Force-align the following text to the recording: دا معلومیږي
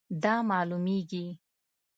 دا 0.23 0.35
معلومیږي 0.49 1.25